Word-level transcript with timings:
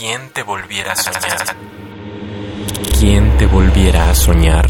¿Quién 0.00 0.30
te 0.32 0.42
volviera 0.42 0.92
a 0.92 0.96
soñar? 0.96 1.56
¿Quién 2.98 3.36
te 3.36 3.44
volviera 3.44 4.08
a 4.08 4.14
soñar? 4.14 4.66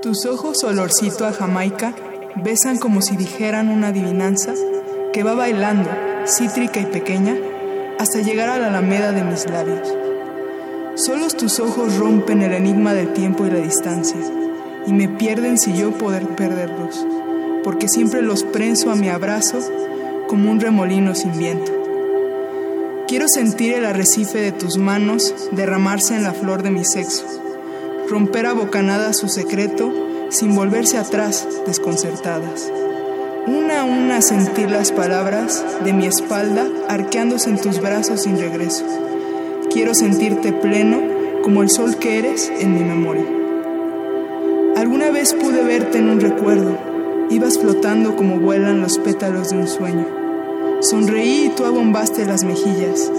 Tus 0.00 0.24
ojos 0.24 0.64
olorcito 0.64 1.26
a 1.26 1.34
Jamaica 1.34 1.94
besan 2.36 2.78
como 2.78 3.02
si 3.02 3.18
dijeran 3.18 3.68
una 3.68 3.88
adivinanza 3.88 4.54
que 5.12 5.22
va 5.22 5.34
bailando, 5.34 5.90
cítrica 6.26 6.80
y 6.80 6.86
pequeña, 6.86 7.36
hasta 7.98 8.20
llegar 8.20 8.48
a 8.48 8.58
la 8.58 8.68
alameda 8.68 9.12
de 9.12 9.24
mis 9.24 9.48
labios. 9.48 9.92
Solos 10.94 11.36
tus 11.36 11.58
ojos 11.60 11.96
rompen 11.96 12.42
el 12.42 12.52
enigma 12.52 12.94
del 12.94 13.12
tiempo 13.12 13.46
y 13.46 13.50
la 13.50 13.58
distancia, 13.58 14.20
y 14.86 14.92
me 14.92 15.08
pierden 15.08 15.58
si 15.58 15.76
yo 15.76 15.92
poder 15.92 16.26
perderlos, 16.28 17.06
porque 17.64 17.88
siempre 17.88 18.22
los 18.22 18.44
prenso 18.44 18.90
a 18.90 18.94
mi 18.94 19.08
abrazo 19.08 19.58
como 20.28 20.50
un 20.50 20.60
remolino 20.60 21.14
sin 21.14 21.36
viento. 21.38 21.72
Quiero 23.08 23.26
sentir 23.28 23.74
el 23.74 23.84
arrecife 23.84 24.40
de 24.40 24.52
tus 24.52 24.78
manos 24.78 25.34
derramarse 25.52 26.14
en 26.14 26.22
la 26.22 26.32
flor 26.32 26.62
de 26.62 26.70
mi 26.70 26.84
sexo, 26.84 27.26
romper 28.08 28.46
a 28.46 28.52
bocanadas 28.52 29.18
su 29.18 29.28
secreto 29.28 29.92
sin 30.30 30.54
volverse 30.54 30.98
atrás 30.98 31.46
desconcertadas. 31.66 32.70
Una 33.84 34.18
a 34.18 34.22
sentir 34.22 34.70
las 34.70 34.92
palabras 34.92 35.64
de 35.82 35.92
mi 35.92 36.06
espalda 36.06 36.68
arqueándose 36.88 37.50
en 37.50 37.60
tus 37.60 37.80
brazos 37.80 38.22
sin 38.22 38.38
regreso. 38.38 38.84
Quiero 39.72 39.92
sentirte 39.92 40.52
pleno 40.52 41.00
como 41.42 41.62
el 41.62 41.70
sol 41.70 41.96
que 41.96 42.18
eres 42.18 42.52
en 42.60 42.74
mi 42.74 42.84
memoria. 42.84 43.26
Alguna 44.76 45.10
vez 45.10 45.34
pude 45.34 45.64
verte 45.64 45.98
en 45.98 46.10
un 46.10 46.20
recuerdo. 46.20 46.78
Ibas 47.30 47.58
flotando 47.58 48.14
como 48.14 48.38
vuelan 48.38 48.80
los 48.80 48.98
pétalos 48.98 49.50
de 49.50 49.56
un 49.56 49.66
sueño. 49.66 50.06
Sonreí 50.80 51.46
y 51.46 51.48
tú 51.48 51.64
abombaste 51.64 52.24
las 52.24 52.44
mejillas. 52.44 53.10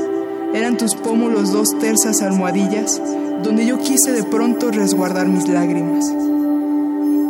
Eran 0.53 0.77
tus 0.77 0.95
pómulos 0.95 1.52
dos 1.52 1.77
tersas 1.80 2.22
almohadillas 2.22 3.02
donde 3.44 3.66
yo 3.66 3.80
quise 3.80 4.14
de 4.14 4.23
pronto 4.23 4.72
resguardar 4.72 5.27
mis 5.27 5.50
lágrimas. 5.50 6.09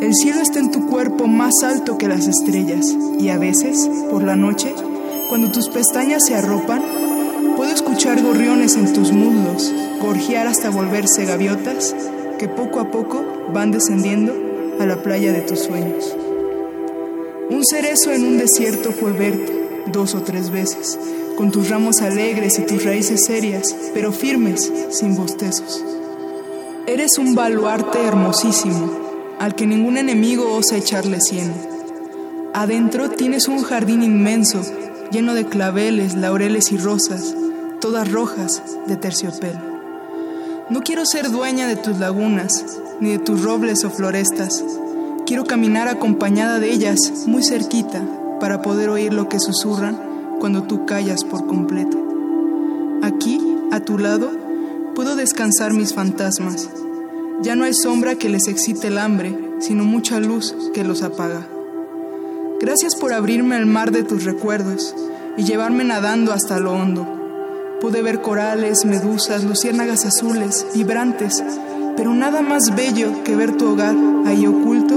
El 0.04 0.14
cielo 0.16 0.42
está 0.42 0.60
en 0.60 0.70
tu 0.70 0.86
cuerpo 0.88 1.28
más 1.28 1.64
alto 1.64 1.98
que 1.98 2.10
las 2.10 2.28
estrellas 2.28 2.94
y 3.22 3.30
a 3.30 3.38
veces, 3.38 3.90
por 4.10 4.22
la 4.22 4.36
noche, 4.36 4.76
cuando 5.30 5.50
tus 5.50 5.70
pestañas 5.70 6.26
se 6.28 6.36
arropan, 6.36 6.82
puedo 7.56 7.72
escuchar 7.72 8.22
gorriones 8.22 8.76
en 8.76 8.92
tus 8.92 9.14
muslos, 9.14 9.72
gorjear 10.02 10.48
hasta 10.48 10.70
volverse 10.70 11.24
gaviotas 11.24 11.96
que 12.38 12.50
poco 12.50 12.82
a 12.82 12.92
poco 12.92 13.24
van 13.54 13.72
descendiendo 13.72 14.34
a 14.78 14.86
la 14.86 15.02
playa 15.02 15.32
de 15.32 15.40
tus 15.40 15.60
sueños. 15.60 16.14
Un 17.50 17.64
cerezo 17.64 18.12
en 18.12 18.26
un 18.26 18.38
desierto 18.38 18.92
fue 18.92 19.14
verte 19.14 19.86
dos 19.86 20.16
o 20.16 20.22
tres 20.22 20.50
veces, 20.50 21.00
con 21.38 21.50
tus 21.50 21.70
ramos 21.70 22.02
alegres 22.02 22.60
y 22.60 22.64
tus 22.64 22.84
raíces 22.84 23.24
serias, 23.24 23.74
pero 23.94 24.12
firmes, 24.12 24.70
sin 24.90 25.16
bostezos. 25.16 25.82
Eres 26.88 27.18
un 27.18 27.36
baluarte 27.36 28.04
hermosísimo, 28.04 29.03
al 29.40 29.56
que 29.56 29.66
ningún 29.66 29.98
enemigo 29.98 30.52
osa 30.54 30.78
echarle 30.78 31.20
cieno. 31.22 31.54
Adentro 32.54 33.10
tienes 33.10 33.48
un 33.48 33.64
jardín 33.64 34.04
inmenso, 34.04 34.62
lleno 35.12 35.34
de 35.34 35.46
claveles, 35.46 36.16
laureles 36.16 36.72
y 36.72 36.78
rosas, 36.78 37.36
todas 37.82 38.12
rojas 38.12 38.62
de 38.88 38.96
terciopelo. 38.96 39.60
No 40.70 40.82
quiero 40.82 41.06
ser 41.06 41.30
dueña 41.32 41.68
de 41.68 41.76
tus 41.76 42.00
lagunas, 42.00 42.80
ni 43.00 43.12
de 43.12 43.20
tus 43.20 43.44
robles 43.44 43.84
o 43.84 43.90
florestas. 43.90 44.64
Quiero 45.26 45.46
caminar 45.46 45.88
acompañada 45.88 46.60
de 46.60 46.72
ellas, 46.72 47.26
muy 47.28 47.44
cerquita, 47.44 48.02
para 48.40 48.62
poder 48.62 48.90
oír 48.90 49.14
lo 49.14 49.30
que 49.30 49.40
susurran 49.40 49.98
cuando 50.40 50.64
tú 50.64 50.86
callas 50.86 51.24
por 51.24 51.48
completo. 51.48 51.98
Aquí, 53.02 53.42
a 53.72 53.80
tu 53.80 53.98
lado, 53.98 54.32
puedo 54.96 55.16
descansar 55.16 55.74
mis 55.74 55.94
fantasmas, 55.94 56.70
ya 57.42 57.56
no 57.56 57.66
hay 57.66 57.74
sombra 57.74 58.16
que 58.16 58.30
les 58.30 58.48
excite 58.48 58.88
el 58.88 58.98
hambre, 58.98 59.38
sino 59.60 59.84
mucha 59.84 60.20
luz 60.20 60.56
que 60.74 60.84
los 60.84 61.02
apaga. 61.02 61.48
Gracias 62.60 62.96
por 62.96 63.14
abrirme 63.14 63.56
al 63.56 63.66
mar 63.66 63.92
de 63.92 64.04
tus 64.04 64.24
recuerdos 64.24 64.96
y 65.36 65.44
llevarme 65.44 65.84
nadando 65.84 66.32
hasta 66.32 66.60
lo 66.60 66.74
hondo. 66.74 67.08
Pude 67.82 68.02
ver 68.02 68.22
corales, 68.22 68.86
medusas, 68.86 69.44
luciérnagas 69.44 70.06
azules, 70.06 70.66
vibrantes, 70.74 71.44
pero 71.98 72.14
nada 72.14 72.42
más 72.42 72.76
bello 72.76 73.24
que 73.24 73.36
ver 73.36 73.58
tu 73.58 73.72
hogar 73.72 73.96
ahí 74.26 74.48
oculto 74.48 74.96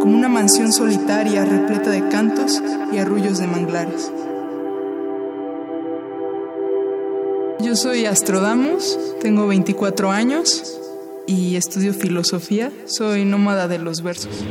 como 0.00 0.16
una 0.16 0.28
mansión 0.28 0.72
solitaria 0.72 1.44
repleta 1.44 1.90
de 1.90 2.08
cantos 2.08 2.62
y 2.92 2.98
arrullos 2.98 3.38
de 3.38 3.46
manglares. 3.46 4.12
Yo 7.60 7.74
soy 7.74 8.06
Astrodamus, 8.06 8.98
tengo 9.20 9.46
24 9.48 10.10
años 10.10 10.78
y 11.28 11.56
estudio 11.56 11.92
filosofía. 11.92 12.72
Soy 12.86 13.24
nómada 13.24 13.68
de 13.68 13.78
los 13.78 14.02
versos. 14.02 14.44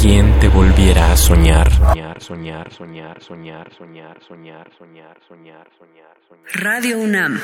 ¿Quién 0.00 0.38
te 0.38 0.48
volviera 0.48 1.10
a 1.12 1.16
soñar? 1.16 1.72
Soñar, 1.72 2.22
soñar, 2.22 2.72
soñar, 2.72 3.22
soñar, 3.22 3.74
soñar, 3.76 4.20
soñar, 4.28 4.70
soñar, 4.78 5.18
soñar, 5.26 5.66
soñar, 5.78 6.16
soñar. 6.28 6.52
Radio 6.54 6.98
UNAM. 6.98 7.40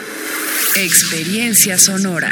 Experiencia 0.77 1.79
sonora. 1.79 2.31